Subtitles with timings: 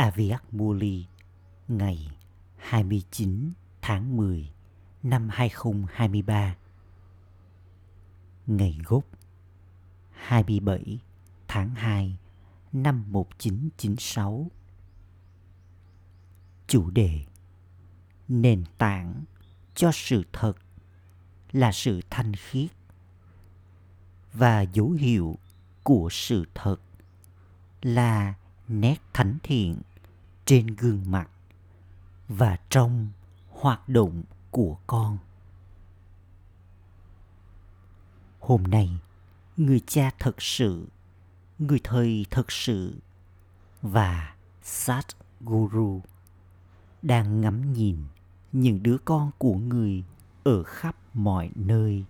[0.00, 1.06] Aviak Muli,
[1.68, 2.10] ngày
[2.56, 4.52] 29 tháng 10
[5.02, 6.56] năm 2023
[8.46, 9.04] Ngày gốc
[10.12, 10.98] 27
[11.48, 12.18] tháng 2
[12.72, 14.50] năm 1996
[16.66, 17.20] Chủ đề,
[18.28, 19.24] Nền tảng
[19.74, 20.52] cho sự thật
[21.52, 22.70] là sự thanh khiết
[24.32, 25.38] và dấu hiệu
[25.82, 26.76] của sự thật
[27.82, 28.34] là
[28.68, 29.80] nét thánh thiện
[30.50, 31.30] trên gương mặt
[32.28, 33.08] và trong
[33.50, 35.18] hoạt động của con.
[38.40, 39.00] Hôm nay,
[39.56, 40.88] người cha thật sự,
[41.58, 42.98] người thầy thật sự
[43.82, 45.06] và sát
[45.40, 46.00] guru
[47.02, 47.96] đang ngắm nhìn
[48.52, 50.04] những đứa con của người
[50.44, 52.04] ở khắp mọi nơi.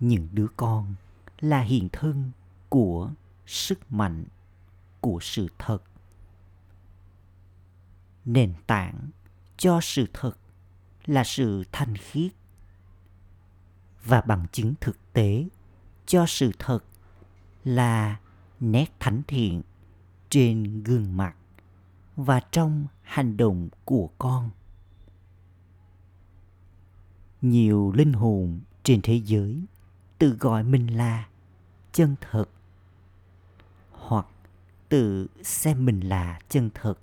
[0.00, 0.94] Những đứa con
[1.40, 2.30] là hiện thân
[2.68, 3.10] của
[3.46, 4.24] sức mạnh
[5.00, 5.78] của sự thật
[8.24, 9.10] nền tảng
[9.56, 10.32] cho sự thật
[11.06, 12.32] là sự thanh khiết
[14.04, 15.48] và bằng chứng thực tế
[16.06, 16.84] cho sự thật
[17.64, 18.20] là
[18.60, 19.62] nét thánh thiện
[20.30, 21.36] trên gương mặt
[22.16, 24.50] và trong hành động của con.
[27.42, 29.64] Nhiều linh hồn trên thế giới
[30.18, 31.28] tự gọi mình là
[31.92, 32.44] chân thật
[33.90, 34.26] hoặc
[34.88, 36.98] tự xem mình là chân thật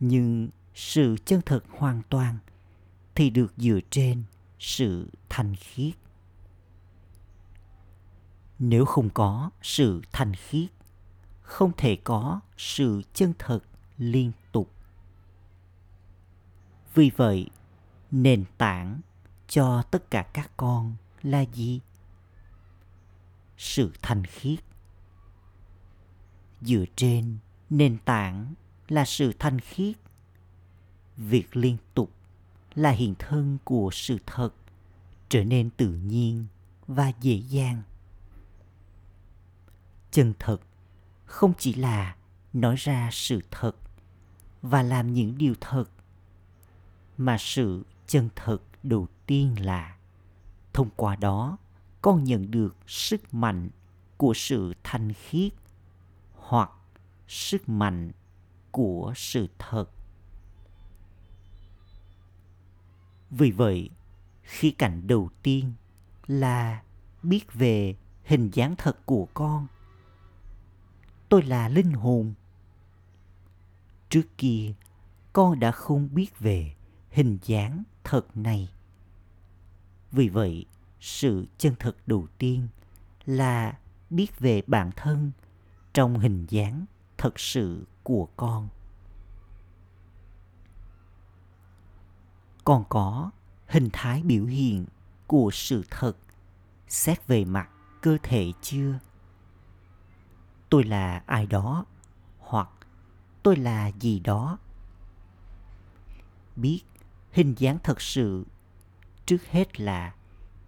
[0.00, 2.38] nhưng sự chân thật hoàn toàn
[3.14, 4.22] thì được dựa trên
[4.58, 5.94] sự thanh khiết.
[8.58, 10.70] Nếu không có sự thanh khiết,
[11.42, 13.60] không thể có sự chân thật
[13.98, 14.70] liên tục.
[16.94, 17.50] Vì vậy,
[18.10, 19.00] nền tảng
[19.48, 21.80] cho tất cả các con là gì?
[23.56, 24.58] Sự thanh khiết.
[26.60, 27.38] Dựa trên
[27.70, 28.54] nền tảng
[28.90, 29.96] là sự thanh khiết.
[31.16, 32.10] Việc liên tục
[32.74, 34.50] là hiện thân của sự thật
[35.28, 36.46] trở nên tự nhiên
[36.86, 37.82] và dễ dàng.
[40.10, 40.60] Chân thật
[41.24, 42.16] không chỉ là
[42.52, 43.76] nói ra sự thật
[44.62, 45.84] và làm những điều thật,
[47.16, 49.96] mà sự chân thật đầu tiên là
[50.72, 51.56] thông qua đó
[52.02, 53.70] con nhận được sức mạnh
[54.16, 55.52] của sự thanh khiết
[56.34, 56.70] hoặc
[57.28, 58.10] sức mạnh
[58.70, 59.84] của sự thật.
[63.30, 63.90] Vì vậy
[64.42, 65.72] khi cảnh đầu tiên
[66.26, 66.82] là
[67.22, 69.66] biết về hình dáng thật của con.
[71.28, 72.34] Tôi là linh hồn.
[74.08, 74.72] Trước kia,
[75.32, 76.74] con đã không biết về
[77.10, 78.68] hình dáng thật này.
[80.12, 80.66] Vì vậy,
[81.00, 82.68] sự chân thật đầu tiên
[83.26, 83.78] là
[84.10, 85.32] biết về bản thân
[85.92, 86.84] trong hình dáng
[87.18, 88.68] thật sự của con.
[92.64, 93.30] Còn có
[93.66, 94.86] hình thái biểu hiện
[95.26, 96.16] của sự thật
[96.88, 98.98] xét về mặt cơ thể chưa?
[100.68, 101.84] Tôi là ai đó
[102.38, 102.68] hoặc
[103.42, 104.58] tôi là gì đó?
[106.56, 106.82] Biết
[107.32, 108.46] hình dáng thật sự
[109.26, 110.14] trước hết là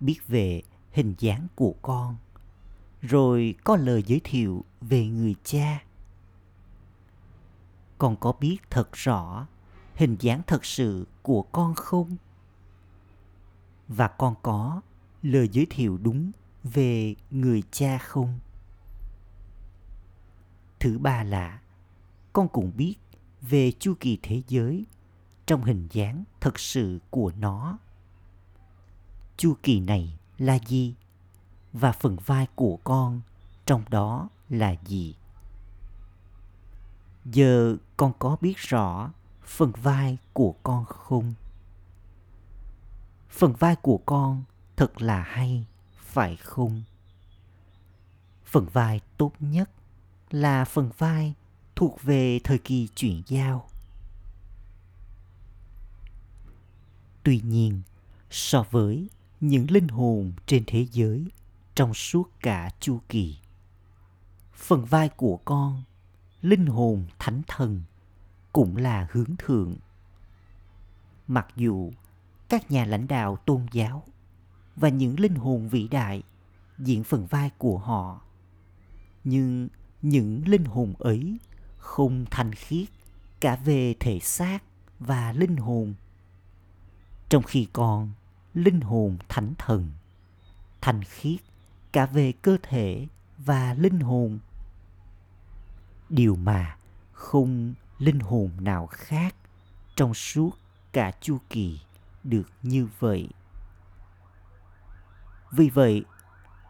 [0.01, 2.17] biết về hình dáng của con,
[3.03, 5.83] rồi có lời giới thiệu về người cha
[8.03, 9.47] con có biết thật rõ
[9.95, 12.17] hình dáng thật sự của con không?
[13.89, 14.81] Và con có
[15.23, 16.33] lời giới thiệu đúng
[16.65, 18.39] về người cha không?
[20.81, 21.61] Thứ ba là,
[22.33, 22.95] con cũng biết
[23.41, 24.85] về chu kỳ thế giới
[25.47, 27.79] trong hình dáng thật sự của nó.
[29.37, 30.95] Chu kỳ này là gì?
[31.73, 33.21] Và phần vai của con
[33.67, 35.15] trong đó là gì?
[37.25, 39.11] Giờ con có biết rõ
[39.45, 41.35] phần vai của con không?
[43.31, 44.43] Phần vai của con
[44.77, 45.67] thật là hay,
[45.97, 46.83] phải không?
[48.45, 49.71] Phần vai tốt nhất
[50.31, 51.35] là phần vai
[51.77, 53.69] thuộc về thời kỳ chuyển giao.
[57.23, 57.83] Tuy nhiên,
[58.31, 59.09] so với
[59.41, 61.27] những linh hồn trên thế giới
[61.75, 63.37] trong suốt cả chu kỳ,
[64.55, 65.83] phần vai của con
[66.43, 67.83] linh hồn thánh thần
[68.53, 69.77] cũng là hướng thượng.
[71.29, 71.93] Mặc dù
[72.49, 74.03] các nhà lãnh đạo tôn giáo
[74.77, 76.23] và những linh hồn vĩ đại
[76.79, 78.21] diễn phần vai của họ,
[79.25, 79.69] nhưng
[80.03, 81.39] những linh hồn ấy
[81.79, 82.89] không thanh khiết
[83.41, 84.63] cả về thể xác
[84.99, 85.95] và linh hồn.
[87.29, 88.11] Trong khi còn
[88.55, 89.91] linh hồn thánh thần,
[90.81, 91.41] thanh khiết
[91.93, 93.07] cả về cơ thể
[93.39, 94.39] và linh hồn
[96.13, 96.77] điều mà
[97.13, 99.35] không linh hồn nào khác
[99.97, 100.51] trong suốt
[100.93, 101.81] cả chu kỳ
[102.25, 103.29] được như vậy.
[105.53, 106.05] Vì vậy,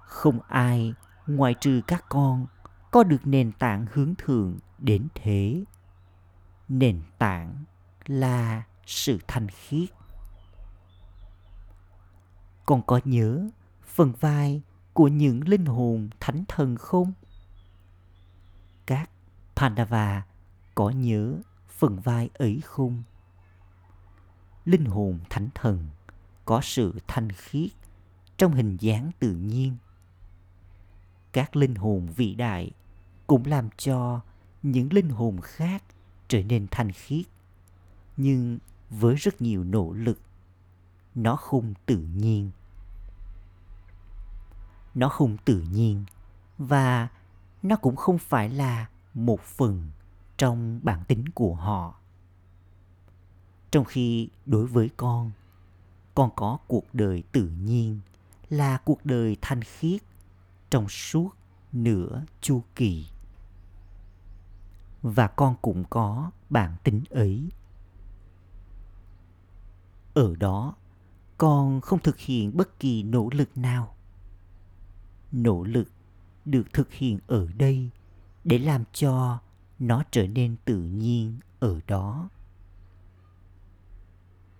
[0.06, 0.94] không ai
[1.26, 2.46] ngoại trừ các con
[2.90, 5.64] có được nền tảng hướng thượng đến thế.
[6.68, 7.64] Nền tảng
[8.06, 9.88] là sự thanh khiết.
[12.66, 13.48] Con có nhớ
[13.82, 14.62] phần vai
[14.92, 17.12] của những linh hồn thánh thần không?
[18.86, 19.10] Các
[19.62, 20.22] pandava
[20.74, 21.38] có nhớ
[21.68, 23.02] phần vai ấy không?
[24.64, 25.88] Linh hồn thánh thần
[26.44, 27.70] có sự thanh khiết
[28.36, 29.76] trong hình dáng tự nhiên.
[31.32, 32.70] Các linh hồn vĩ đại
[33.26, 34.20] cũng làm cho
[34.62, 35.82] những linh hồn khác
[36.28, 37.26] trở nên thanh khiết,
[38.16, 38.58] nhưng
[38.90, 40.18] với rất nhiều nỗ lực,
[41.14, 42.50] nó không tự nhiên.
[44.94, 46.04] Nó không tự nhiên
[46.58, 47.08] và
[47.62, 49.90] nó cũng không phải là một phần
[50.36, 51.94] trong bản tính của họ.
[53.70, 55.30] Trong khi đối với con
[56.14, 58.00] con có cuộc đời tự nhiên,
[58.50, 60.02] là cuộc đời thanh khiết
[60.70, 61.30] trong suốt
[61.72, 63.06] nửa chu kỳ.
[65.02, 67.48] Và con cũng có bản tính ấy.
[70.14, 70.74] Ở đó,
[71.38, 73.94] con không thực hiện bất kỳ nỗ lực nào.
[75.32, 75.88] Nỗ lực
[76.44, 77.90] được thực hiện ở đây
[78.44, 79.38] để làm cho
[79.78, 82.28] nó trở nên tự nhiên ở đó.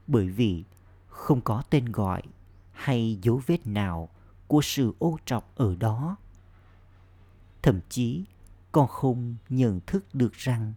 [0.06, 0.64] Bởi vì
[1.06, 2.22] không có tên gọi
[2.72, 4.08] hay dấu vết nào
[4.46, 6.16] của sự ô trọc ở đó.
[7.62, 8.24] Thậm chí
[8.72, 10.72] con không nhận thức được rằng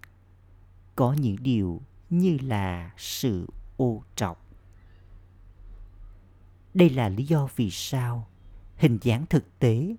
[0.95, 3.47] có những điều như là sự
[3.77, 4.45] ô trọc.
[6.73, 8.27] Đây là lý do vì sao
[8.77, 9.95] hình dáng thực tế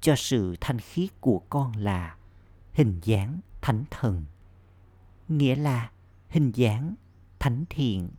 [0.00, 2.17] cho sự thanh khiết của con là
[2.78, 4.24] hình dáng thánh thần.
[5.28, 5.90] Nghĩa là
[6.28, 6.94] hình dáng
[7.38, 8.10] thánh thiện.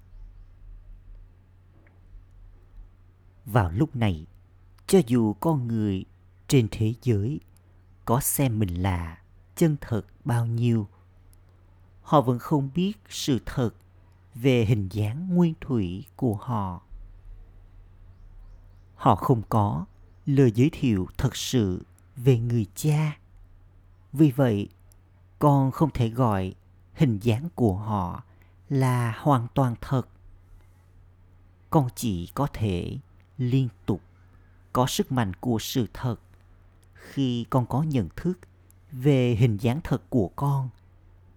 [3.46, 4.26] Vào lúc này,
[4.88, 6.06] cho dù con người
[6.48, 7.40] trên thế giới
[8.06, 9.22] có xem mình là
[9.56, 10.88] chân thật bao nhiêu,
[12.02, 13.72] họ vẫn không biết sự thật
[14.36, 16.82] về hình dáng nguyên thủy của họ.
[18.96, 19.86] Họ không có
[20.26, 21.86] lời giới thiệu thật sự
[22.16, 23.20] về người cha
[24.14, 24.70] vì vậy,
[25.40, 26.54] con không thể gọi
[26.94, 28.24] hình dáng của họ
[28.70, 30.08] là hoàn toàn thật.
[31.70, 32.98] Con chỉ có thể
[33.38, 34.02] liên tục
[34.74, 36.16] có sức mạnh của sự thật
[36.94, 38.40] khi con có nhận thức
[38.92, 40.70] về hình dáng thật của con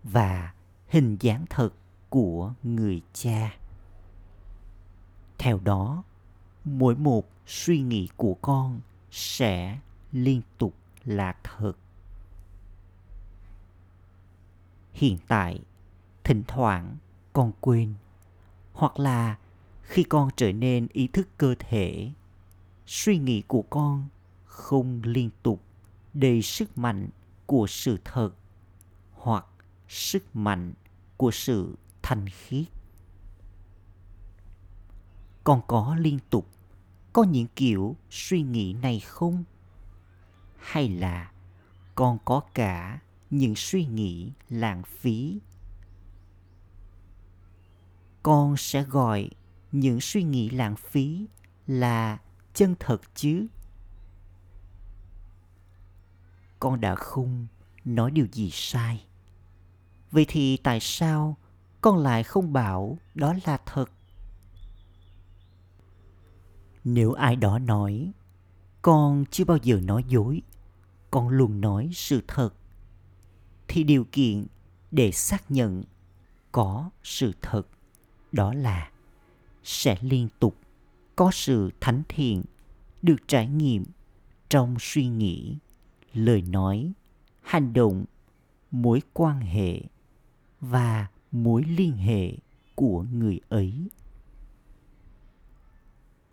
[0.03, 0.55] và
[0.89, 1.71] hình dáng thật
[2.09, 3.57] của người cha.
[5.39, 6.05] Theo đó,
[6.65, 8.81] mỗi một suy nghĩ của con
[9.11, 9.79] sẽ
[10.13, 10.75] liên tục
[11.05, 11.73] là thật.
[14.93, 15.61] Hiện tại,
[16.25, 16.97] thỉnh thoảng
[17.33, 17.95] con quên,
[18.73, 19.39] hoặc là
[19.83, 22.11] khi con trở nên ý thức cơ thể,
[22.87, 24.09] suy nghĩ của con
[24.45, 25.63] không liên tục
[26.15, 27.09] đầy sức mạnh
[27.47, 28.31] của sự thật
[29.13, 29.47] hoặc
[29.89, 30.73] sức mạnh
[31.17, 32.65] của sự thanh khiết.
[35.45, 36.49] Con có liên tục
[37.13, 39.45] có những kiểu suy nghĩ này không?
[40.59, 41.33] Hay là
[41.95, 43.01] con có cả
[43.33, 45.41] những suy nghĩ, lãng phí.
[48.23, 49.31] Con sẽ gọi
[49.73, 51.27] những suy nghĩ lãng phí
[51.67, 52.19] là
[52.55, 53.47] chân thật chứ?
[56.59, 57.47] Con đã không
[57.85, 59.07] nói điều gì sai.
[60.11, 61.37] Vậy thì tại sao
[61.81, 63.91] con lại không bảo đó là thật?
[66.85, 68.13] Nếu ai đó nói,
[68.83, 70.43] con chưa bao giờ nói dối,
[71.11, 72.55] con luôn nói sự thật
[73.73, 74.47] thì điều kiện
[74.91, 75.85] để xác nhận
[76.53, 77.63] có sự thật
[78.33, 78.91] đó là
[79.65, 80.57] sẽ liên tục
[81.17, 82.43] có sự thánh thiện
[83.03, 83.85] được trải nghiệm
[84.49, 85.57] trong suy nghĩ,
[86.13, 86.93] lời nói,
[87.43, 88.05] hành động,
[88.71, 89.81] mối quan hệ
[90.61, 92.37] và mối liên hệ
[92.75, 93.89] của người ấy.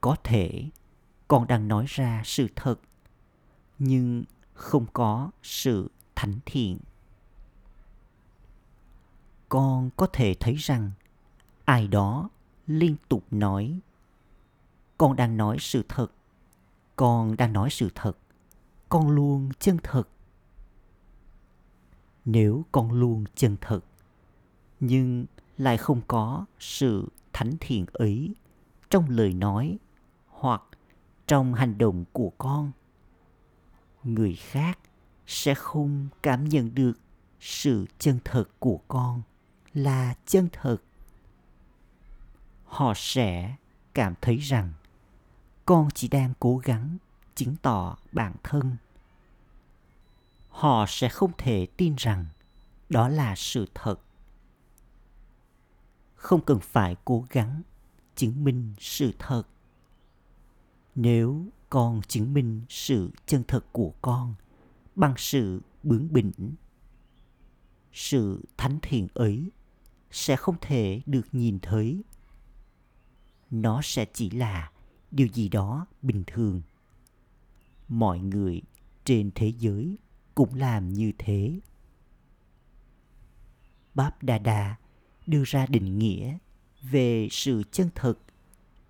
[0.02, 0.70] Có thể
[1.28, 2.76] con đang nói ra sự thật,
[3.80, 6.78] nhưng không có sự thánh thiện
[9.50, 10.92] con có thể thấy rằng
[11.66, 12.30] ai đó
[12.68, 13.80] liên tục nói,
[14.98, 16.08] con đang nói sự thật,
[16.96, 18.18] con đang nói sự thật,
[18.90, 20.04] con luôn chân thật.
[22.26, 23.80] Nếu con luôn chân thật,
[24.80, 25.26] nhưng
[25.58, 28.36] lại không có sự thánh thiện ấy
[28.90, 29.78] trong lời nói
[30.28, 30.62] hoặc
[31.28, 32.72] trong hành động của con,
[34.04, 34.80] người khác
[35.28, 36.94] sẽ không cảm nhận được
[37.40, 39.22] sự chân thật của con
[39.74, 40.84] là chân thực.
[42.66, 43.56] họ sẽ
[43.94, 44.74] cảm thấy rằng
[45.66, 46.98] con chỉ đang cố gắng
[47.36, 48.78] chứng tỏ bản thân.
[50.50, 52.26] Họ sẽ không thể tin rằng
[52.90, 53.96] đó là sự thật.
[56.16, 57.62] Không cần phải cố gắng
[58.16, 59.44] chứng minh sự thật.
[60.96, 64.36] Nếu con chứng minh sự chân thật của con
[64.96, 66.32] bằng sự bướng bỉnh,
[67.94, 69.52] sự thánh thiện ấy
[70.12, 72.04] sẽ không thể được nhìn thấy.
[73.52, 74.72] Nó sẽ chỉ là
[75.12, 76.62] điều gì đó bình thường.
[77.88, 78.62] Mọi người
[79.06, 79.98] trên thế giới
[80.36, 81.60] cũng làm như thế.
[83.96, 84.76] Báp đà đà
[85.28, 86.38] đưa ra định nghĩa
[86.82, 88.14] về sự chân thật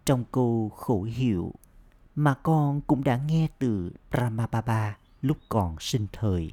[0.06, 1.54] trong câu khẩu hiệu
[2.16, 6.52] mà con cũng đã nghe từ Brahmababa lúc còn sinh thời.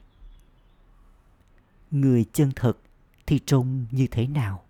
[1.91, 2.79] Người chân thật
[3.27, 4.63] thì trông như thế nào?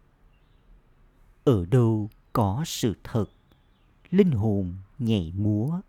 [1.45, 3.27] Ở đâu có sự thật,
[4.11, 5.81] linh hồn nhảy múa.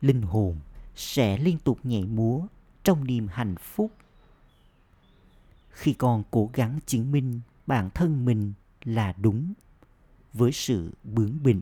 [0.00, 0.56] Linh hồn
[0.96, 2.46] sẽ liên tục nhảy múa
[2.84, 3.92] trong niềm hạnh phúc.
[5.70, 8.52] Khi con cố gắng chứng minh bản thân mình
[8.84, 9.52] là đúng
[10.32, 11.60] với sự bướng bỉnh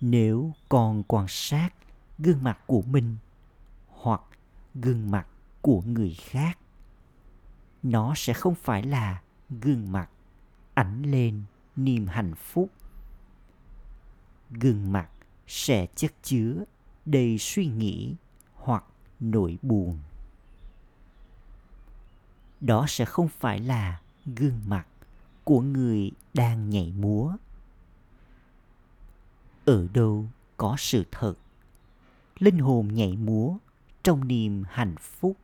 [0.00, 1.70] nếu con quan sát
[2.18, 3.16] gương mặt của mình
[3.88, 4.20] hoặc
[4.74, 5.26] gương mặt
[5.62, 6.58] của người khác
[7.84, 10.10] nó sẽ không phải là gương mặt
[10.74, 11.42] ảnh lên
[11.76, 12.70] niềm hạnh phúc.
[14.50, 15.08] Gương mặt
[15.46, 16.64] sẽ chất chứa
[17.04, 18.14] đầy suy nghĩ
[18.54, 18.84] hoặc
[19.20, 19.98] nỗi buồn.
[22.60, 24.86] Đó sẽ không phải là gương mặt
[25.44, 27.36] của người đang nhảy múa.
[29.64, 30.26] Ở đâu
[30.56, 31.34] có sự thật,
[32.38, 33.56] linh hồn nhảy múa
[34.02, 35.36] trong niềm hạnh phúc?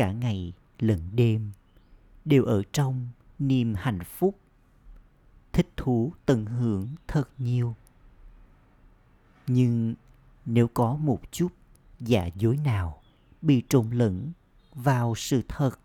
[0.00, 1.52] Cả ngày lẫn đêm,
[2.24, 4.38] đều ở trong niềm hạnh phúc.
[5.52, 7.74] Thích thú tận hưởng thật nhiều.
[9.46, 9.94] Nhưng
[10.46, 11.48] nếu có một chút
[12.00, 13.02] giả dối nào
[13.42, 14.32] bị trộn lẫn
[14.74, 15.80] vào sự thật,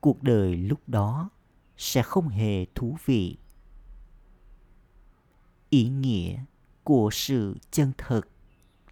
[0.00, 1.30] cuộc đời lúc đó
[1.76, 3.36] sẽ không hề thú vị.
[5.70, 6.44] Ý nghĩa
[6.84, 8.20] của sự chân thật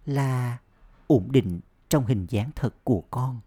[0.05, 0.57] là
[1.07, 1.59] ổn định
[1.89, 3.39] trong hình dáng thật của con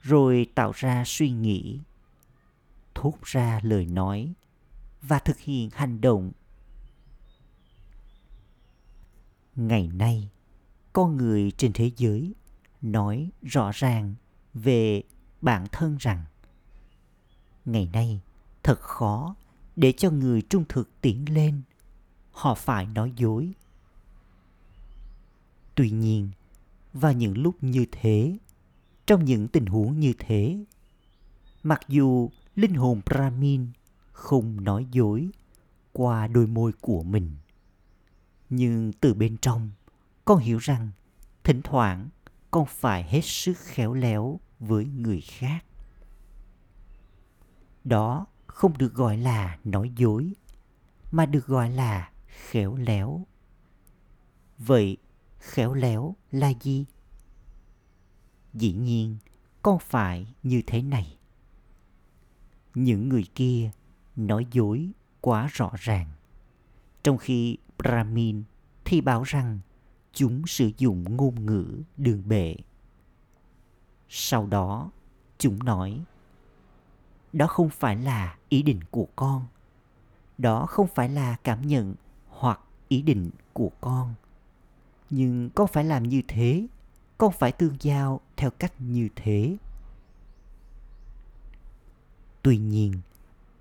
[0.00, 1.80] rồi tạo ra suy nghĩ,
[2.94, 4.32] thốt ra lời nói
[5.02, 6.32] và thực hiện hành động.
[9.56, 10.28] Ngày nay,
[10.92, 12.34] con người trên thế giới
[12.82, 14.14] nói rõ ràng
[14.54, 15.02] về
[15.40, 16.24] bản thân rằng
[17.64, 18.20] ngày nay
[18.62, 19.34] thật khó
[19.76, 21.62] để cho người trung thực tiến lên,
[22.32, 23.52] họ phải nói dối.
[25.74, 26.30] Tuy nhiên,
[26.92, 28.36] vào những lúc như thế
[29.10, 30.64] trong những tình huống như thế.
[31.62, 33.66] Mặc dù linh hồn brahmin
[34.12, 35.28] không nói dối
[35.92, 37.36] qua đôi môi của mình,
[38.50, 39.70] nhưng từ bên trong,
[40.24, 40.90] con hiểu rằng
[41.44, 42.08] thỉnh thoảng
[42.50, 45.64] con phải hết sức khéo léo với người khác.
[47.84, 50.32] Đó không được gọi là nói dối,
[51.12, 53.26] mà được gọi là khéo léo.
[54.58, 54.96] Vậy
[55.38, 56.84] khéo léo là gì?
[58.54, 59.16] Dĩ nhiên
[59.62, 61.16] con phải như thế này?
[62.74, 63.70] Những người kia
[64.16, 64.90] nói dối
[65.20, 66.06] quá rõ ràng.
[67.02, 68.42] Trong khi brahmin
[68.84, 69.58] thì bảo rằng
[70.12, 72.56] chúng sử dụng ngôn ngữ đường bệ.
[74.08, 74.90] Sau đó,
[75.38, 76.04] chúng nói,
[77.32, 79.46] đó không phải là ý định của con.
[80.38, 81.94] Đó không phải là cảm nhận
[82.28, 84.14] hoặc ý định của con.
[85.10, 86.66] Nhưng con phải làm như thế
[87.20, 89.56] con phải tương giao theo cách như thế.
[92.42, 92.92] Tuy nhiên,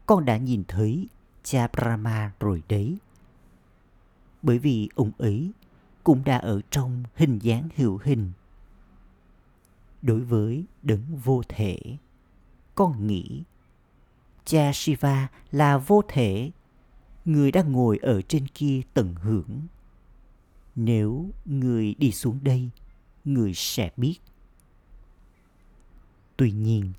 [0.05, 1.07] con đã nhìn thấy
[1.43, 2.97] cha brahma rồi đấy.
[4.41, 5.51] Bởi vì ông ấy
[6.03, 8.31] cũng đã ở trong hình dáng hữu hình.
[10.01, 11.79] Đối với đấng vô thể,
[12.75, 13.43] con nghĩ
[14.45, 16.51] cha shiva là vô thể,
[17.25, 19.67] người đang ngồi ở trên kia tận hưởng.
[20.75, 22.69] Nếu người đi xuống đây
[23.25, 24.19] người sẽ biết.
[26.37, 26.93] Tuy nhiên,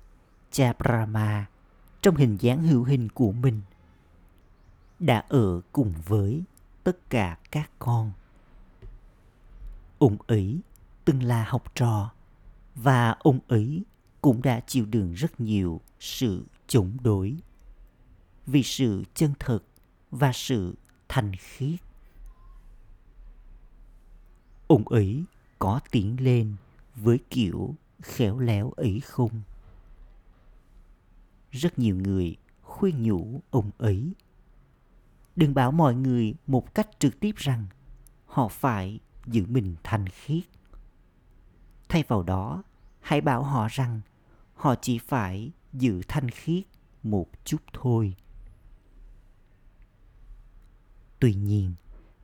[0.51, 1.45] cha brahma
[2.01, 3.61] trong hình dáng hữu hình của mình
[4.99, 6.43] đã ở cùng với
[6.83, 8.11] tất cả các con.
[9.99, 10.59] Ông ấy
[11.05, 12.11] từng là học trò
[12.75, 13.83] và ông ấy
[14.21, 17.37] cũng đã chịu đựng rất nhiều sự chống đối
[18.47, 19.59] vì sự chân thật
[20.11, 20.75] và sự
[21.09, 21.79] thành khiết.
[24.67, 25.23] Ông ấy
[25.61, 26.55] có tiến lên
[26.95, 29.41] với kiểu khéo léo ấy không?
[31.51, 34.13] Rất nhiều người khuyên nhủ ông ấy.
[35.35, 37.67] Đừng bảo mọi người một cách trực tiếp rằng
[38.25, 40.43] họ phải giữ mình thanh khiết.
[41.89, 42.63] Thay vào đó,
[42.99, 44.01] hãy bảo họ rằng
[44.55, 46.63] họ chỉ phải giữ thanh khiết
[47.03, 48.15] một chút thôi.
[51.19, 51.73] Tuy nhiên,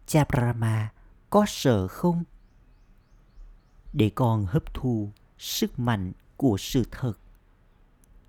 [0.05, 0.91] cha Brahma
[1.29, 2.23] có sợ không?
[3.93, 7.13] Để con hấp thu sức mạnh của sự thật.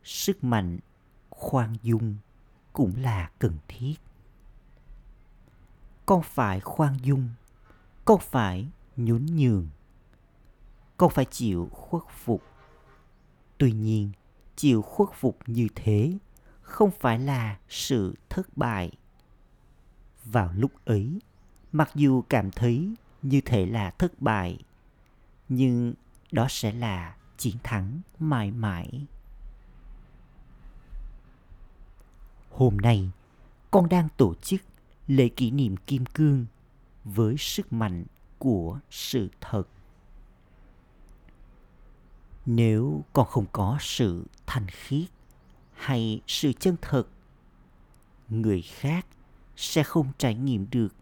[0.04, 0.78] Sức mạnh
[1.30, 2.16] khoan dung
[2.72, 3.94] cũng là cần thiết.
[6.06, 7.28] Con phải khoan dung,
[8.04, 9.68] con phải nhún nhường.
[10.96, 12.42] Con phải chịu khuất phục.
[13.58, 14.12] Tuy nhiên,
[14.56, 16.18] chịu khuất phục như thế
[16.62, 18.92] không phải là sự thất bại
[20.24, 21.20] vào lúc ấy
[21.72, 24.58] mặc dù cảm thấy như thể là thất bại
[25.48, 25.94] nhưng
[26.32, 29.06] đó sẽ là chiến thắng mãi mãi.
[32.50, 33.10] Hôm nay,
[33.70, 34.60] con đang tổ chức
[35.06, 36.46] lễ kỷ niệm kim cương
[37.04, 38.04] với sức mạnh
[38.38, 39.62] của sự thật.
[42.46, 45.08] Nếu con không có sự thanh khiết
[45.72, 47.04] hay sự chân thật,
[48.28, 49.06] người khác
[49.56, 50.94] sẽ không trải nghiệm được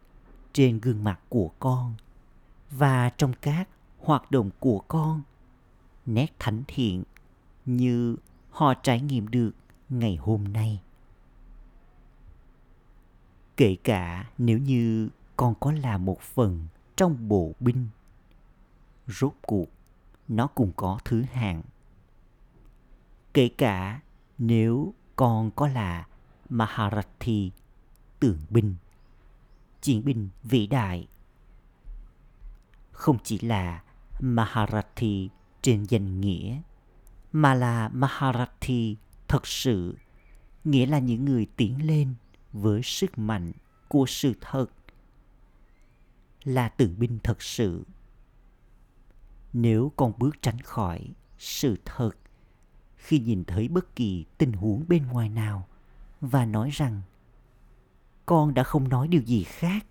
[0.52, 1.94] trên gương mặt của con
[2.70, 3.68] và trong các
[4.06, 5.22] hoạt động của con.
[6.06, 7.02] Nét thánh thiện
[7.64, 8.16] như
[8.50, 9.50] họ trải nghiệm được
[9.88, 10.82] ngày hôm nay.
[13.56, 17.88] Kể cả nếu như con có là một phần trong bộ binh,
[19.06, 19.66] rốt cuộc
[20.28, 21.62] nó cũng có thứ hạng.
[23.34, 24.00] Kể cả
[24.38, 26.06] nếu con có là
[26.48, 27.50] Maharathi
[28.20, 28.74] tượng binh,
[29.80, 31.06] chiến binh vĩ đại,
[32.92, 33.82] không chỉ là
[34.20, 35.28] Maharathi
[35.62, 36.60] trên danh nghĩa,
[37.32, 38.96] mà là Maharathi
[39.28, 39.96] thật sự,
[40.64, 42.14] nghĩa là những người tiến lên
[42.52, 43.52] với sức mạnh
[43.88, 44.66] của sự thật,
[46.44, 47.84] là tượng binh thật sự.
[49.52, 52.10] Nếu con bước tránh khỏi sự thật,
[52.96, 55.66] khi nhìn thấy bất kỳ tình huống bên ngoài nào
[56.20, 57.02] và nói rằng,
[58.26, 59.86] con đã không nói điều gì khác,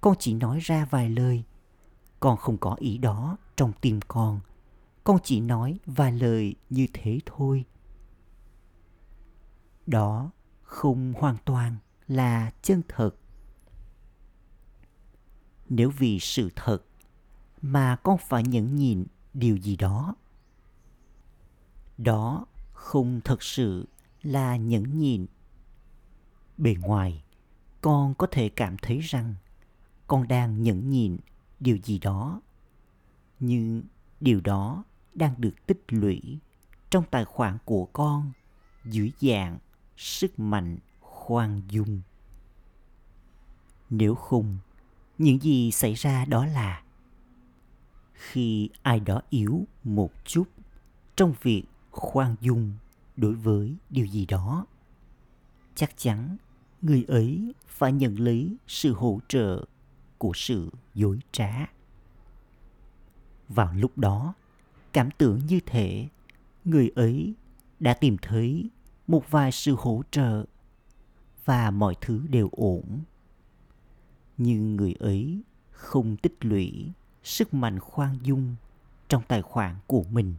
[0.00, 1.44] con chỉ nói ra vài lời,
[2.20, 4.40] con không có ý đó trong tim con.
[5.04, 7.64] Con chỉ nói vài lời như thế thôi.
[9.86, 10.30] Đó
[10.62, 13.10] không hoàn toàn là chân thật.
[15.68, 16.78] Nếu vì sự thật
[17.62, 20.14] mà con phải nhẫn nhịn điều gì đó
[21.98, 23.88] đó không thật sự
[24.22, 25.26] là nhẫn nhịn.
[26.56, 27.24] Bề ngoài,
[27.80, 29.34] con có thể cảm thấy rằng
[30.06, 31.16] con đang nhẫn nhịn
[31.60, 32.40] điều gì đó
[33.40, 33.82] nhưng
[34.20, 36.38] điều đó đang được tích lũy
[36.90, 38.32] trong tài khoản của con
[38.84, 39.58] dưới dạng
[39.96, 42.00] sức mạnh khoan dung.
[43.90, 44.58] Nếu không,
[45.18, 46.82] những gì xảy ra đó là
[48.12, 50.44] khi ai đó yếu một chút
[51.16, 52.72] trong việc khoan dung
[53.16, 54.66] đối với điều gì đó,
[55.74, 56.36] chắc chắn
[56.82, 59.64] người ấy phải nhận lấy sự hỗ trợ
[60.18, 61.66] của sự dối trá
[63.48, 64.34] vào lúc đó.
[64.92, 66.08] Cảm tưởng như thể
[66.64, 67.34] người ấy
[67.80, 68.70] đã tìm thấy
[69.06, 70.44] một vài sự hỗ trợ
[71.44, 73.00] và mọi thứ đều ổn.
[74.36, 78.54] Nhưng người ấy không tích lũy sức mạnh khoan dung
[79.08, 80.34] trong tài khoản của mình.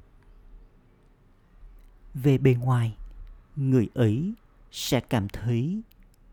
[2.13, 2.97] Về bề ngoài,
[3.55, 4.33] người ấy
[4.71, 5.81] sẽ cảm thấy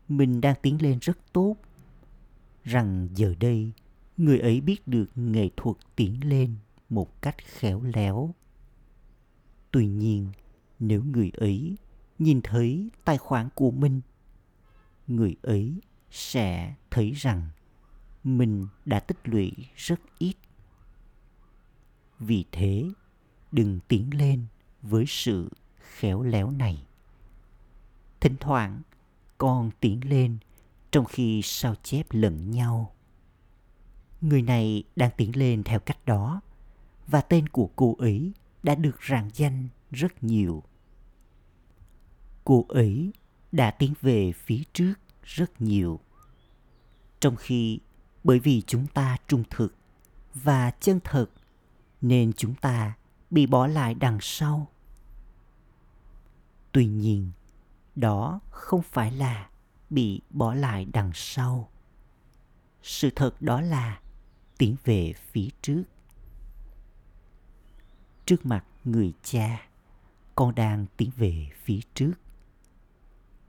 [0.09, 1.55] mình đang tiến lên rất tốt.
[2.63, 3.71] Rằng giờ đây,
[4.17, 6.55] người ấy biết được nghệ thuật tiến lên
[6.89, 8.35] một cách khéo léo.
[9.71, 10.31] Tuy nhiên,
[10.79, 11.75] nếu người ấy
[12.19, 14.01] nhìn thấy tài khoản của mình,
[15.07, 17.49] người ấy sẽ thấy rằng
[18.23, 20.35] mình đã tích lũy rất ít.
[22.19, 22.89] Vì thế,
[23.51, 24.45] đừng tiến lên
[24.81, 26.85] với sự khéo léo này.
[28.19, 28.81] Thỉnh thoảng
[29.37, 30.37] con tiến lên
[30.91, 32.95] trong khi sao chép lẫn nhau.
[34.21, 36.41] Người này đang tiến lên theo cách đó
[37.07, 38.31] và tên của cô ấy
[38.63, 40.63] đã được rạng danh rất nhiều.
[42.43, 43.11] Cô ấy
[43.51, 44.93] đã tiến về phía trước
[45.23, 45.99] rất nhiều.
[47.19, 47.79] Trong khi
[48.23, 49.75] bởi vì chúng ta trung thực
[50.33, 51.25] và chân thật,
[52.01, 52.93] nên chúng ta
[53.29, 54.67] bị bỏ lại đằng sau.
[56.71, 57.31] Tuy nhiên,
[57.95, 59.49] đó không phải là
[59.89, 61.69] bị bỏ lại đằng sau.
[62.81, 63.99] Sự thật đó là
[64.57, 65.83] tiến về phía trước
[68.27, 69.67] trước mặt người cha.
[70.35, 72.13] Con đang tiến về phía trước.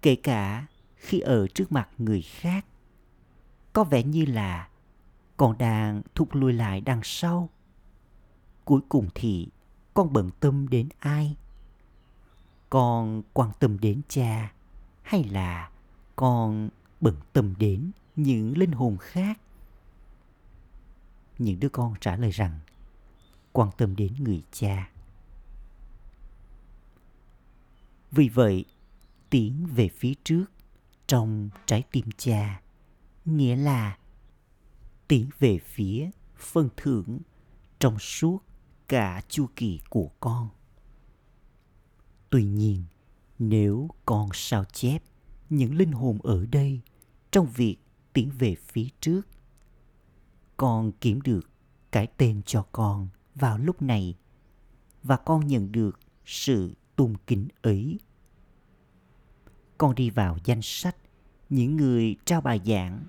[0.02, 2.66] Kể cả khi ở trước mặt người khác,
[3.72, 4.68] có vẻ như là
[5.36, 7.48] con đang thụt lùi lại đằng sau.
[8.64, 9.48] Cuối cùng thì
[9.94, 11.36] con bận tâm đến ai?
[12.70, 14.52] Con quan tâm đến cha
[15.02, 15.70] hay là
[16.16, 16.68] con
[17.00, 19.40] bận tâm đến những linh hồn khác?
[21.38, 22.58] Những đứa con trả lời rằng
[23.58, 24.90] quan tâm đến người cha.
[28.10, 28.64] Vì vậy,
[29.30, 30.44] tiến về phía trước
[31.06, 32.60] trong trái tim cha,
[33.24, 33.98] nghĩa là
[35.08, 37.18] tiến về phía phân thưởng
[37.78, 38.38] trong suốt
[38.88, 40.48] cả chu kỳ của con.
[42.30, 42.84] Tuy nhiên,
[43.38, 45.02] nếu con sao chép
[45.50, 46.80] những linh hồn ở đây
[47.30, 47.76] trong việc
[48.12, 49.22] tiến về phía trước,
[50.56, 51.50] con kiếm được
[51.92, 53.08] cái tên cho con
[53.38, 54.14] vào lúc này,
[55.02, 57.98] và con nhận được sự tôn kính ấy.
[59.78, 60.96] Con đi vào danh sách
[61.48, 63.04] những người trao bài giảng.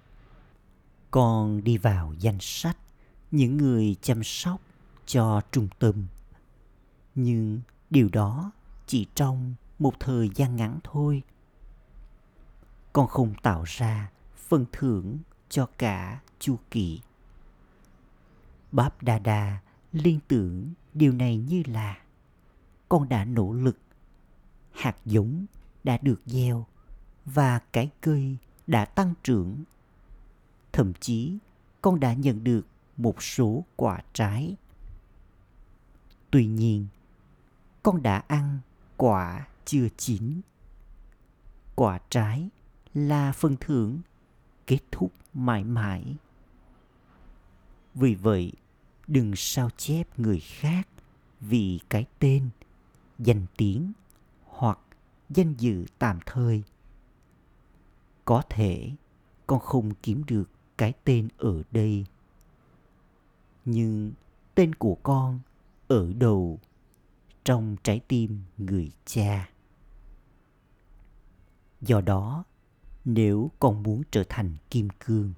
[1.12, 2.78] Con đi vào danh sách
[3.32, 4.62] những người chăm sóc
[5.06, 6.08] cho trung tâm.
[7.16, 8.52] Nhưng điều đó
[8.88, 11.24] chỉ trong một thời gian ngắn thôi.
[12.94, 15.18] Con không tạo ra phần thưởng
[15.50, 17.02] cho cả chu kỳ.
[18.72, 19.60] Báp đa đa
[19.92, 21.98] liên tưởng điều này như là
[22.90, 23.78] con đã nỗ lực,
[24.72, 25.46] hạt giống
[25.84, 26.66] đã được gieo
[27.26, 29.64] và cái cây đã tăng trưởng.
[30.72, 31.38] Thậm chí
[31.82, 34.56] con đã nhận được một số quả trái.
[36.32, 36.88] Tuy nhiên,
[37.84, 38.60] con đã ăn
[38.98, 40.42] quả chưa chín.
[41.76, 42.50] Quả trái
[42.94, 44.02] là phần thưởng
[44.68, 46.16] kết thúc mãi mãi.
[47.96, 48.54] Vì vậy
[49.10, 50.88] đừng sao chép người khác
[51.40, 52.50] vì cái tên,
[53.20, 53.92] danh tiếng
[54.46, 54.80] hoặc
[55.30, 56.64] danh dự tạm thời.
[58.26, 58.92] Có thể
[59.48, 62.06] con không kiếm được cái tên ở đây,
[63.66, 64.12] nhưng
[64.56, 65.40] tên của con
[65.88, 66.60] ở đầu
[67.44, 69.50] trong trái tim người cha?
[71.82, 72.44] Do đó,
[73.06, 75.34] nếu con muốn trở thành kim cương,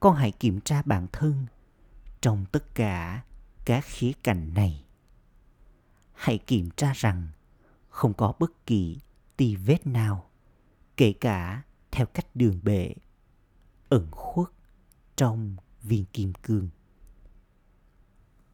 [0.00, 1.46] con hãy kiểm tra bản thân
[2.24, 3.24] trong tất cả
[3.64, 4.84] các khía cạnh này.
[6.12, 7.28] Hãy kiểm tra rằng
[7.88, 8.98] không có bất kỳ
[9.36, 10.30] tì vết nào,
[10.96, 12.94] kể cả theo cách đường bệ,
[13.88, 14.48] ẩn khuất
[15.16, 16.68] trong viên kim cương.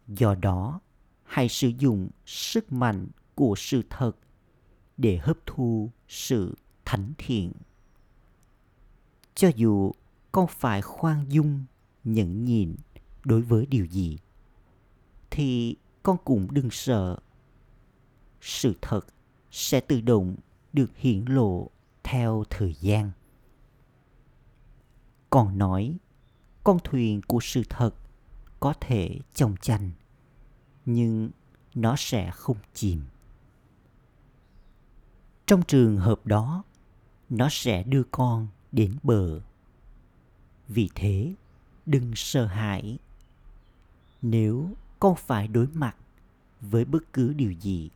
[0.08, 0.80] Do đó,
[1.24, 4.12] hãy sử dụng sức mạnh của sự thật
[4.96, 7.52] để hấp thu sự thánh thiện.
[9.34, 9.92] Cho dù
[10.32, 11.64] con phải khoan dung,
[12.04, 12.76] nhẫn nhịn
[13.24, 14.18] đối với điều gì?
[15.30, 17.18] Thì con cũng đừng sợ.
[18.40, 19.06] Sự thật
[19.50, 20.36] sẽ tự động
[20.72, 21.70] được hiển lộ
[22.02, 23.10] theo thời gian.
[25.30, 25.96] Còn nói,
[26.64, 27.94] con thuyền của sự thật
[28.60, 29.90] có thể chồng chành,
[30.86, 31.30] nhưng
[31.74, 33.02] nó sẽ không chìm.
[35.46, 36.62] Trong trường hợp đó,
[37.28, 39.40] nó sẽ đưa con đến bờ.
[40.68, 41.34] Vì thế,
[41.86, 42.98] đừng sợ hãi
[44.22, 45.96] nếu con phải đối mặt
[46.60, 47.90] với bất cứ điều gì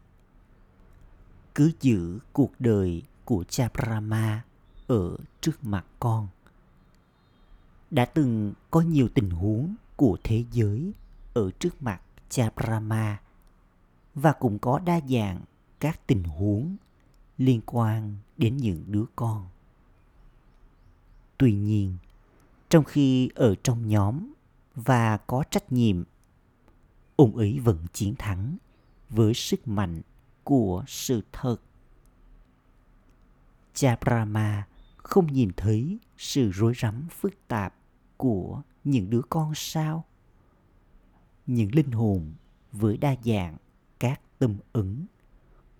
[1.54, 4.44] cứ giữ cuộc đời của cha Brahma
[4.86, 6.28] ở trước mặt con
[7.90, 10.92] đã từng có nhiều tình huống của thế giới
[11.34, 13.20] ở trước mặt cha Brahma
[14.14, 15.40] và cũng có đa dạng
[15.80, 16.76] các tình huống
[17.38, 19.46] liên quan đến những đứa con.
[21.38, 21.96] Tuy nhiên,
[22.68, 24.32] trong khi ở trong nhóm
[24.74, 26.04] và có trách nhiệm,
[27.16, 28.56] ông ấy vẫn chiến thắng
[29.10, 30.02] với sức mạnh
[30.44, 31.56] của sự thật.
[33.74, 37.74] Cha Brahma không nhìn thấy sự rối rắm phức tạp
[38.16, 40.04] của những đứa con sao?
[41.46, 42.32] Những linh hồn
[42.72, 43.56] với đa dạng
[43.98, 45.06] các tâm ứng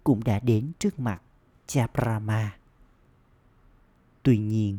[0.05, 1.23] cũng đã đến trước mặt
[1.66, 2.57] cha Brahma.
[4.23, 4.79] Tuy nhiên,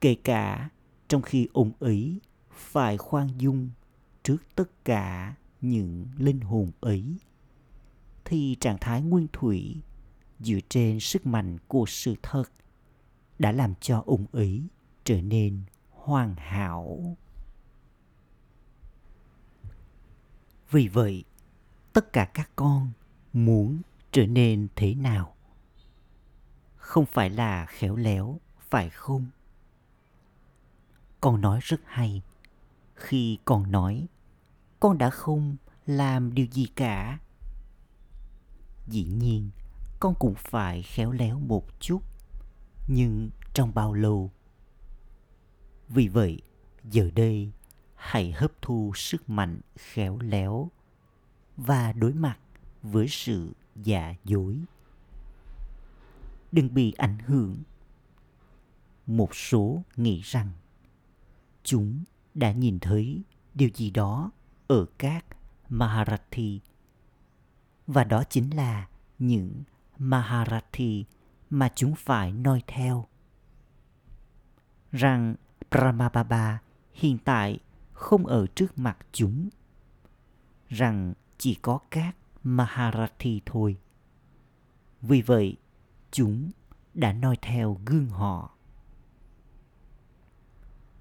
[0.00, 0.70] kể cả
[1.08, 3.70] trong khi ông ấy phải khoan dung
[4.22, 5.34] trước tất cả
[5.68, 7.16] những linh hồn ấy,
[8.24, 9.80] thì trạng thái nguyên thủy
[10.40, 12.44] dựa trên sức mạnh của sự thật
[13.38, 14.62] đã làm cho ông ấy
[15.04, 17.16] trở nên hoàn hảo.
[20.70, 21.24] Vì vậy
[21.92, 22.90] tất cả các con
[23.32, 25.34] muốn trở nên thế nào?
[26.76, 29.26] Không phải là khéo léo phải không?
[31.20, 32.22] Con nói rất hay
[32.94, 34.06] khi con nói
[34.80, 35.56] con đã không
[35.86, 37.18] làm điều gì cả.
[38.86, 39.50] Dĩ nhiên,
[40.00, 42.02] con cũng phải khéo léo một chút,
[42.88, 44.30] nhưng trong bao lâu?
[45.88, 46.40] Vì vậy,
[46.84, 47.52] giờ đây,
[47.94, 50.70] hãy hấp thu sức mạnh khéo léo
[51.56, 52.38] và đối mặt
[52.82, 54.58] với sự giả dối.
[56.52, 57.56] Đừng bị ảnh hưởng.
[59.06, 60.50] Một số nghĩ rằng,
[61.62, 63.22] chúng đã nhìn thấy
[63.54, 64.30] điều gì đó
[64.66, 65.24] ở các
[65.68, 66.60] Maharathi
[67.86, 69.62] và đó chính là những
[69.98, 71.04] Maharathi
[71.50, 73.06] mà chúng phải noi theo
[74.92, 75.34] rằng
[75.70, 76.60] Brahmababa
[76.92, 77.58] hiện tại
[77.92, 79.48] không ở trước mặt chúng
[80.68, 83.76] rằng chỉ có các Maharathi thôi.
[85.02, 85.56] Vì vậy,
[86.10, 86.50] chúng
[86.94, 88.56] đã noi theo gương họ.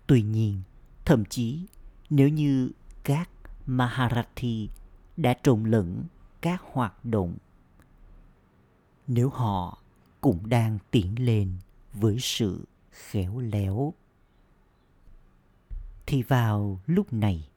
[0.07, 0.61] Tuy nhiên,
[1.05, 1.65] thậm chí
[2.09, 2.71] nếu như
[3.03, 3.29] các
[3.65, 4.69] Maharathi
[5.17, 6.03] đã trộn lẫn
[6.41, 7.37] các hoạt động,
[9.07, 9.77] nếu họ
[10.21, 11.57] cũng đang tiến lên
[11.93, 13.93] với sự khéo léo
[16.05, 17.49] thì vào lúc này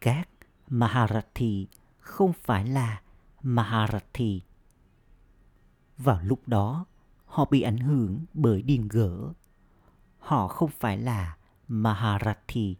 [0.00, 0.28] các
[0.68, 1.66] Maharathi
[1.98, 3.02] không phải là
[3.42, 4.42] Maharathi.
[5.98, 6.86] Vào lúc đó,
[7.26, 9.32] họ bị ảnh hưởng bởi điên gỡ.
[10.18, 11.36] Họ không phải là
[11.68, 12.76] Maharathi.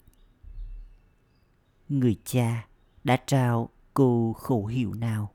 [1.88, 2.66] Người cha
[3.04, 5.34] đã trao cô khẩu hiệu nào?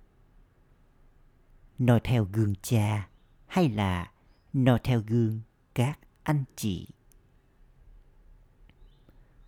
[1.79, 3.09] Nói theo gương cha
[3.47, 4.11] hay là
[4.53, 5.41] nói theo gương
[5.73, 6.87] các anh chị?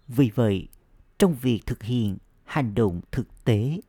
[0.08, 0.68] Vì vậy,
[1.18, 3.82] trong việc thực hiện hành động thực tế,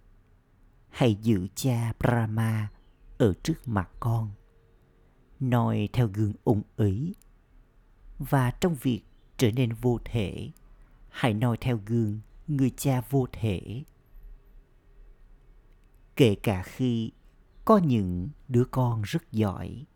[0.89, 2.69] hãy giữ cha Brahma
[3.19, 4.31] ở trước mặt con,
[5.41, 7.15] nói theo gương ông ấy.
[8.19, 9.03] Và trong việc
[9.37, 10.51] trở nên vô thể,
[11.09, 13.85] hãy nói theo gương người cha vô thể.
[16.17, 17.13] Kể cả khi
[17.65, 19.87] có những đứa con rất giỏi,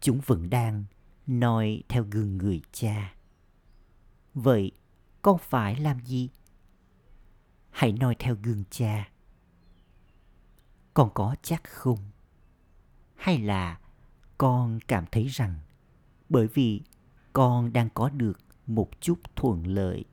[0.00, 0.84] chúng vẫn đang
[1.26, 3.14] noi theo gương người cha.
[4.34, 4.72] Vậy
[5.22, 6.30] con phải làm gì?
[7.70, 9.10] Hãy noi theo gương cha.
[10.94, 11.98] Con có chắc không?
[13.14, 13.80] Hay là
[14.38, 15.54] con cảm thấy rằng
[16.28, 16.82] bởi vì
[17.32, 20.04] con đang có được một chút thuận lợi,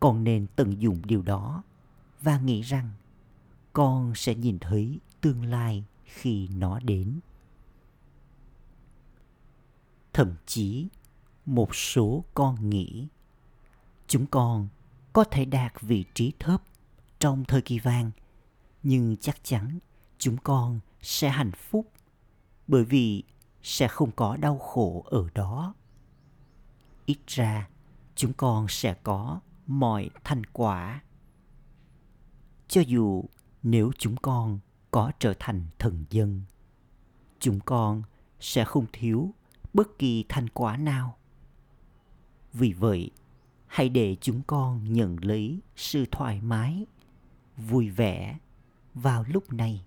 [0.00, 1.62] con nên tận dụng điều đó
[2.20, 2.90] và nghĩ rằng
[3.72, 7.20] con sẽ nhìn thấy tương lai khi nó đến.
[10.12, 10.88] Thậm chí,
[11.46, 13.08] một số con nghĩ
[14.06, 14.68] chúng con
[15.12, 16.62] có thể đạt vị trí thấp
[17.18, 18.10] trong thời kỳ vàng,
[18.82, 19.78] nhưng chắc chắn
[20.18, 21.92] chúng con sẽ hạnh phúc
[22.68, 23.22] bởi vì
[23.62, 25.74] sẽ không có đau khổ ở đó
[27.06, 27.68] ít ra,
[28.16, 31.02] chúng con sẽ có mọi thành quả.
[32.68, 33.24] Cho dù
[33.62, 34.58] nếu chúng con
[34.90, 36.42] có trở thành thần dân,
[37.38, 38.02] chúng con
[38.40, 39.34] sẽ không thiếu
[39.74, 41.16] bất kỳ thành quả nào.
[42.52, 43.10] Vì vậy,
[43.66, 46.86] hãy để chúng con nhận lấy sự thoải mái,
[47.56, 48.38] vui vẻ
[48.94, 49.84] vào lúc này,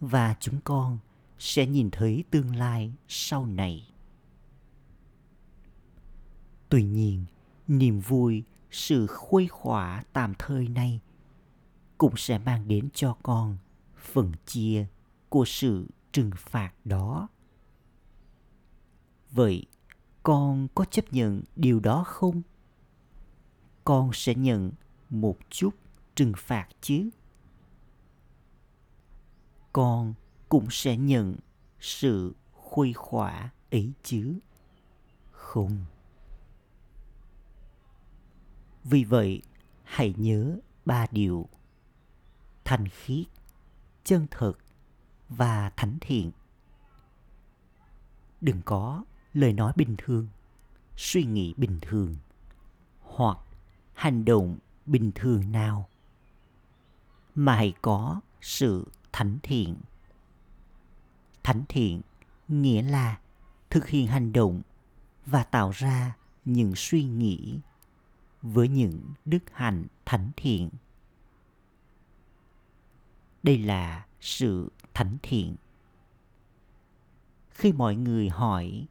[0.00, 0.98] và chúng con
[1.38, 3.88] sẽ nhìn thấy tương lai sau này.
[6.68, 7.24] Tuy nhiên,
[7.68, 11.00] niềm vui sự khuây khỏa tạm thời này
[11.98, 13.56] cũng sẽ mang đến cho con
[13.96, 14.86] phần chia
[15.28, 17.28] của sự trừng phạt đó.
[19.30, 19.66] Vậy
[20.22, 22.42] con có chấp nhận điều đó không?
[23.84, 24.72] Con sẽ nhận
[25.10, 25.74] một chút
[26.14, 27.10] trừng phạt chứ?
[29.72, 30.14] Con
[30.48, 31.36] cũng sẽ nhận
[31.80, 34.38] sự khuây khỏa ấy chứ?
[35.30, 35.84] Không
[38.84, 39.42] vì vậy,
[39.84, 41.48] hãy nhớ ba điều.
[42.64, 43.26] Thành khiết,
[44.04, 44.58] chân thực
[45.28, 46.30] và thánh thiện.
[48.40, 50.28] Đừng có lời nói bình thường,
[50.96, 52.16] suy nghĩ bình thường,
[53.00, 53.38] hoặc
[53.94, 55.88] hành động bình thường nào,
[57.34, 59.76] mà hãy có sự thánh thiện.
[61.42, 62.00] Thánh thiện
[62.48, 63.18] nghĩa là
[63.70, 64.62] thực hiện hành động
[65.26, 67.60] và tạo ra những suy nghĩ
[68.42, 70.70] với những đức hạnh thánh thiện.
[73.42, 75.56] Đây là sự thánh thiện.
[77.50, 78.86] Khi mọi người hỏi,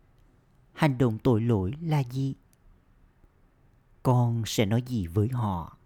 [0.74, 2.36] hành động tội lỗi là gì?
[4.04, 5.78] Con sẽ nói gì với họ?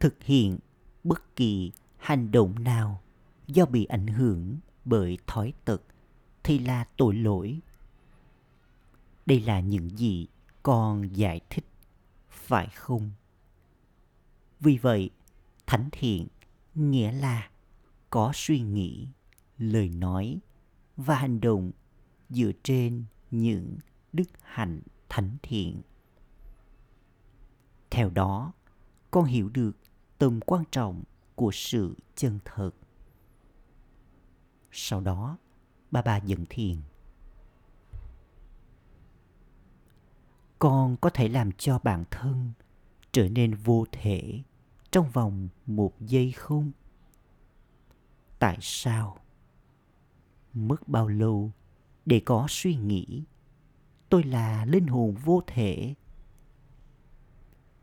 [0.00, 0.58] Thực hiện
[1.04, 3.02] bất kỳ hành động nào
[3.46, 5.82] do bị ảnh hưởng bởi thói tật
[6.42, 7.60] thì là tội lỗi.
[9.26, 10.26] Đây là những gì
[10.66, 11.64] con giải thích,
[12.28, 13.10] phải không?
[14.60, 15.10] Vì vậy,
[15.66, 16.28] thánh thiện,
[16.74, 17.50] nghĩa là
[18.10, 19.08] có suy nghĩ,
[19.58, 20.38] lời nói
[20.96, 21.72] và hành động
[22.28, 23.76] dựa trên những
[24.12, 25.82] đức hạnh thánh thiện.
[27.90, 28.52] Theo đó,
[29.10, 29.76] con hiểu được
[30.18, 31.02] tầm quan trọng
[31.34, 32.70] của sự chân thật.
[34.72, 35.38] Sau đó,
[35.90, 36.76] ba ba dẫn thiền
[40.58, 42.52] con có thể làm cho bản thân
[43.12, 44.42] trở nên vô thể
[44.90, 46.70] trong vòng một giây không?
[48.38, 49.18] Tại sao?
[50.54, 51.50] Mất bao lâu
[52.06, 53.22] để có suy nghĩ?
[54.08, 55.94] Tôi là linh hồn vô thể.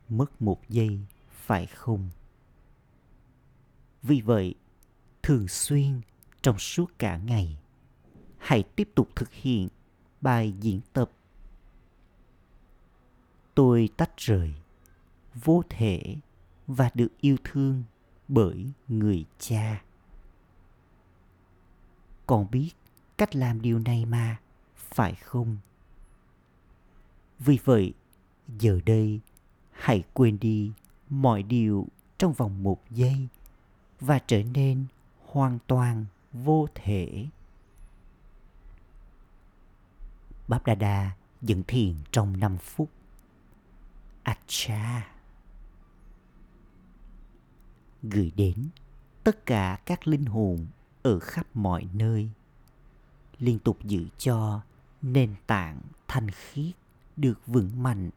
[0.08, 2.10] Mất một giây, phải không?
[4.02, 4.54] Vì vậy,
[5.22, 6.00] thường xuyên
[6.42, 7.58] trong suốt cả ngày,
[8.38, 9.68] hãy tiếp tục thực hiện
[10.20, 11.10] bài diễn tập
[13.54, 14.54] tôi tách rời,
[15.34, 16.16] vô thể
[16.66, 17.82] và được yêu thương
[18.28, 19.82] bởi người cha.
[22.26, 22.70] Con biết
[23.18, 24.36] cách làm điều này mà,
[24.76, 25.56] phải không?
[27.38, 27.92] Vì vậy,
[28.58, 29.20] giờ đây,
[29.72, 30.72] hãy quên đi
[31.10, 31.86] mọi điều
[32.18, 33.28] trong vòng một giây
[34.00, 34.86] và trở nên
[35.26, 37.26] hoàn toàn vô thể.
[40.48, 41.10] Báp đa đa
[41.42, 42.90] dẫn thiền trong 5 phút.
[44.24, 45.08] Acha
[48.02, 48.68] Gửi đến
[49.24, 50.66] tất cả các linh hồn
[51.02, 52.30] ở khắp mọi nơi.
[53.38, 54.60] Liên tục giữ cho
[55.02, 56.74] nền tảng thanh khiết
[57.16, 58.10] được vững mạnh.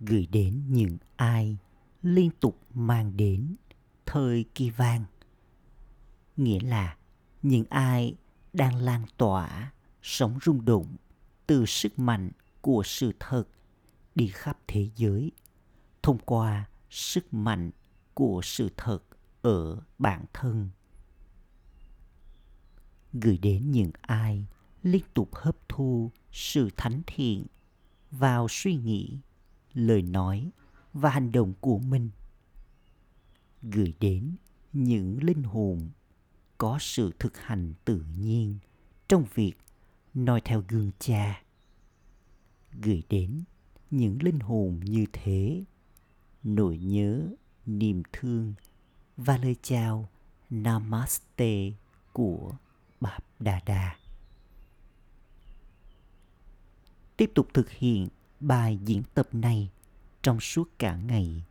[0.00, 1.56] Gửi đến những ai
[2.02, 3.54] liên tục mang đến
[4.06, 5.04] thời kỳ vang.
[6.36, 6.96] Nghĩa là
[7.42, 8.14] những ai
[8.52, 10.96] đang lan tỏa, sống rung động
[11.46, 12.30] từ sức mạnh
[12.60, 13.44] của sự thật
[14.16, 15.32] đi khắp thế giới,
[16.02, 17.70] thông qua sức mạnh
[18.14, 18.98] của sự thật
[19.42, 20.70] ở bản thân.
[23.12, 24.46] Gửi đến những ai
[24.82, 27.46] liên tục hấp thu sự thánh thiện
[28.10, 29.18] vào suy nghĩ,
[29.72, 30.50] lời nói
[30.92, 32.10] và hành động của mình.
[33.62, 34.36] Gửi đến
[34.72, 35.90] những linh hồn
[36.58, 38.58] có sự thực hành tự nhiên
[39.08, 39.54] trong việc
[40.14, 41.42] noi theo gương cha.
[42.72, 43.44] Gửi đến
[43.90, 45.64] những linh hồn như thế.
[46.42, 47.28] Nỗi nhớ,
[47.66, 48.54] niềm thương
[49.16, 50.08] và lời chào
[50.50, 51.70] namaste
[52.12, 52.52] của
[53.00, 53.96] bạp đà đà
[57.16, 58.08] tiếp tục thực hiện
[58.40, 59.70] bài diễn tập này
[60.22, 61.42] trong suốt cả ngày,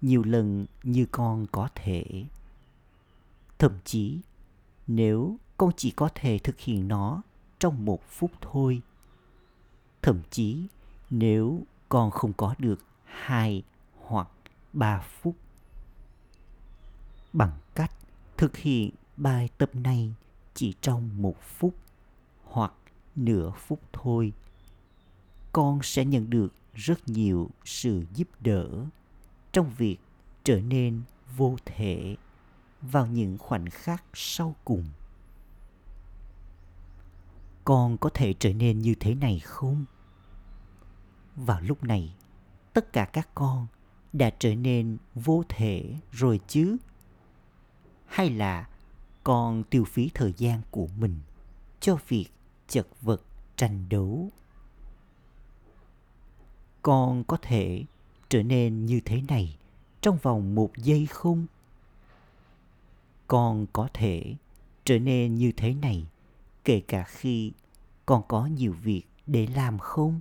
[0.00, 2.24] nhiều lần như con có thể.
[3.58, 4.18] Thậm chí,
[4.86, 7.22] nếu con chỉ có thể thực hiện nó
[7.58, 8.82] trong một phút thôi,
[10.02, 10.66] thậm chí
[11.10, 13.62] nếu con không có được hai
[14.00, 14.28] hoặc
[14.72, 15.36] ba phút.
[17.32, 17.92] Bằng cách
[18.36, 20.14] thực hiện bài tập này
[20.54, 21.74] chỉ trong một phút
[22.44, 22.72] hoặc
[23.16, 24.32] nửa phút thôi,
[25.52, 28.68] con sẽ nhận được rất nhiều sự giúp đỡ
[29.52, 29.96] trong việc
[30.44, 31.02] trở nên
[31.36, 32.16] vô thể
[32.82, 34.84] vào những khoảnh khắc sau cùng.
[37.64, 39.84] Con có thể trở nên như thế này không?
[41.44, 42.14] Vào lúc này,
[42.72, 43.66] tất cả các con
[44.12, 46.76] đã trở nên vô thể rồi chứ?
[48.06, 48.68] Hay là
[49.24, 51.20] con tiêu phí thời gian của mình
[51.80, 52.26] cho việc
[52.68, 53.22] chật vật
[53.56, 54.30] tranh đấu?
[56.82, 57.84] Con có thể
[58.28, 59.56] trở nên như thế này
[60.00, 61.46] trong vòng một giây không?
[63.26, 64.34] Con có thể
[64.84, 66.06] trở nên như thế này
[66.64, 67.52] kể cả khi
[68.06, 70.20] con có nhiều việc để làm không?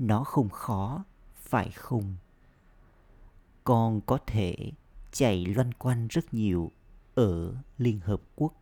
[0.00, 1.04] Nó không khó,
[1.36, 2.16] phải không?
[3.64, 4.72] Con có thể
[5.12, 6.72] chạy loanh quanh rất nhiều
[7.14, 8.54] ở liên hợp quốc.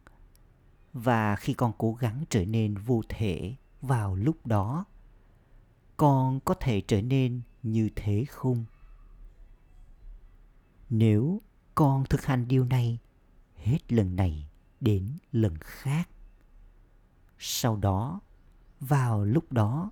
[0.93, 4.85] Và khi con cố gắng trở nên vô thể vào lúc đó,
[5.97, 8.65] con có thể trở nên như thế không?
[10.91, 11.43] Nếu
[11.75, 12.99] con thực hành điều này
[13.57, 14.49] hết lần này
[14.81, 16.09] đến lần khác,
[17.39, 18.21] sau đó,
[18.81, 19.91] vào lúc đó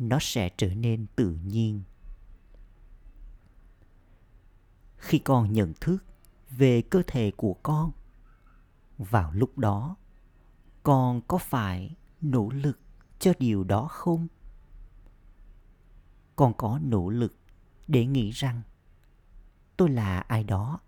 [0.00, 1.82] nó sẽ trở nên tự nhiên.
[4.96, 5.98] Khi con nhận thức
[6.50, 7.92] về cơ thể của con,
[8.98, 9.96] vào lúc đó,
[10.82, 12.78] con có phải nỗ lực
[13.18, 14.26] cho điều đó không?
[16.36, 17.36] Con có nỗ lực
[17.88, 18.62] để nghĩ rằng
[19.76, 20.80] tôi là ai đó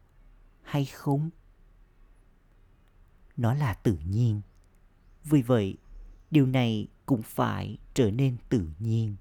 [0.62, 1.30] hay không?
[3.36, 4.40] Nó là tự nhiên.
[5.24, 5.76] Vì vậy,
[6.30, 9.16] điều này cũng phải trở nên tự nhiên.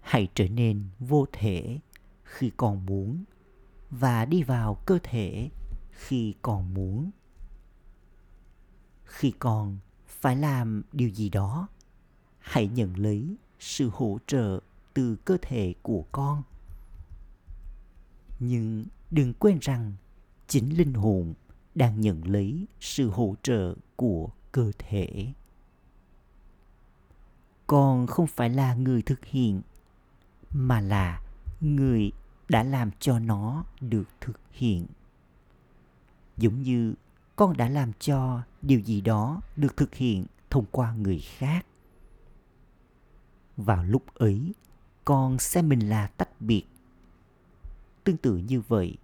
[0.00, 1.78] Hãy trở nên vô thể
[2.24, 3.24] khi còn muốn
[3.90, 5.50] và đi vào cơ thể
[5.90, 7.10] khi còn muốn.
[9.04, 11.68] Khi còn phải làm điều gì đó,
[12.38, 14.60] hãy nhận lấy sự hỗ trợ
[14.94, 16.42] từ cơ thể của con.
[18.38, 19.92] Nhưng đừng quên rằng
[20.48, 21.34] chính linh hồn
[21.74, 25.32] đang nhận lấy sự hỗ trợ của cơ thể
[27.72, 29.62] con không phải là người thực hiện,
[30.50, 31.22] mà là
[31.60, 32.12] người
[32.48, 34.86] đã làm cho nó được thực hiện.
[36.36, 36.94] Giống như
[37.36, 41.66] con đã làm cho điều gì đó được thực hiện thông qua người khác.
[43.56, 44.52] Vào lúc ấy,
[45.04, 46.64] con xem mình là tách biệt.
[48.04, 48.96] Tương tự như vậy,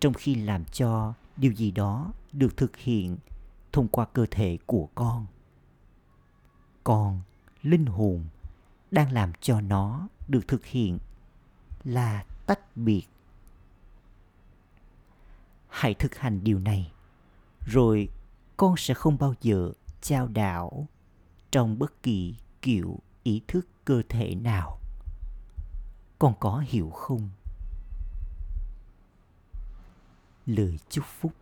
[0.00, 3.16] trong khi làm cho điều gì đó được thực hiện
[3.72, 5.26] thông qua cơ thể của con
[6.84, 7.20] con
[7.64, 8.24] linh hồn
[8.90, 10.98] đang làm cho nó được thực hiện
[11.84, 13.06] là tách biệt.
[15.68, 16.92] Hãy thực hành điều này,
[17.66, 18.08] rồi
[18.56, 20.88] con sẽ không bao giờ trao đảo
[21.50, 24.78] trong bất kỳ kiểu ý thức cơ thể nào.
[26.18, 27.30] Con có hiểu không?
[30.46, 31.32] Lời chúc phúc.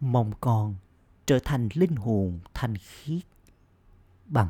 [0.00, 0.74] Mong con
[1.26, 3.22] trở thành linh hồn thanh khiết
[4.26, 4.48] bằng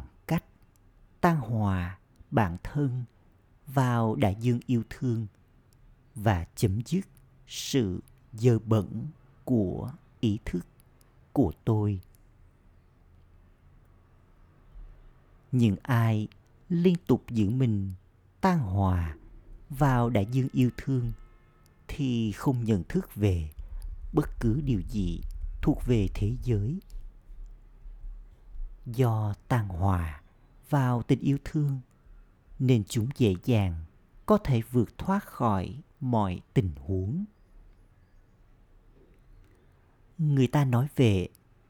[1.20, 1.98] tan hòa
[2.30, 3.04] bản thân
[3.66, 5.26] vào đại dương yêu thương
[6.14, 7.08] và chấm dứt
[7.46, 8.00] sự
[8.32, 9.06] dơ bẩn
[9.44, 10.66] của ý thức
[11.32, 12.00] của tôi.
[15.52, 16.28] Những ai
[16.68, 17.92] liên tục giữ mình
[18.40, 19.16] tan hòa
[19.70, 21.12] vào đại dương yêu thương
[21.88, 23.50] thì không nhận thức về
[24.12, 25.20] bất cứ điều gì
[25.62, 26.78] thuộc về thế giới.
[28.86, 30.22] Do tan hòa
[30.68, 31.80] vào tình yêu thương,
[32.58, 33.84] nên chúng dễ dàng
[34.26, 37.24] có thể vượt thoát khỏi mọi tình huống.
[40.18, 41.28] Người ta nói về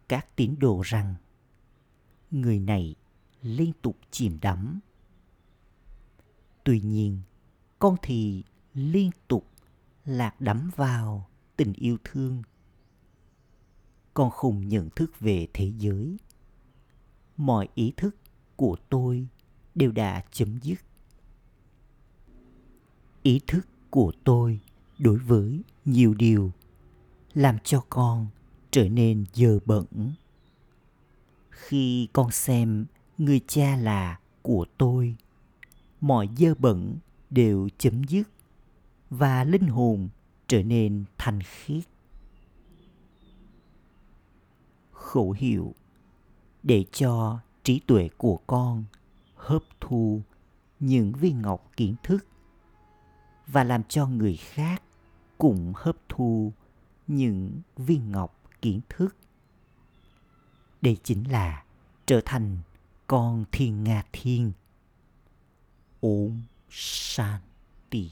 [0.09, 1.15] các tín đồ rằng,
[2.31, 2.95] người này
[3.43, 4.81] liên tục chìm đắm.
[6.65, 7.21] Tuy nhiên,
[7.79, 8.45] con thì
[8.75, 9.51] liên tục
[10.05, 12.43] lạc đắm vào tình yêu thương.
[14.15, 16.17] Con không nhận thức về thế giới,
[17.37, 18.17] mọi ý thức
[18.59, 19.27] của tôi
[19.75, 20.79] đều đã chấm dứt.
[23.23, 24.61] Ý thức của tôi
[24.99, 26.53] đối với nhiều điều
[27.35, 28.27] làm cho con
[28.71, 29.87] trở nên dơ bẩn.
[31.51, 32.87] Khi con xem
[33.19, 35.17] người cha là của tôi,
[36.01, 36.97] mọi dơ bẩn
[37.31, 38.29] đều chấm dứt
[39.11, 40.09] và linh hồn
[40.47, 41.85] trở nên thanh khiết.
[44.93, 45.75] Khẩu hiệu
[46.63, 47.39] để cho
[47.69, 48.85] trí tuệ của con
[49.37, 50.23] hấp thu
[50.81, 52.27] những viên ngọc kiến thức
[53.47, 54.83] và làm cho người khác
[55.39, 56.53] cũng hấp thu
[57.07, 59.17] những viên ngọc kiến thức.
[60.81, 61.65] Đây chính là
[62.07, 62.59] trở thành
[63.07, 64.53] con thiên nga thiên.
[66.01, 68.11] Ôm shanti.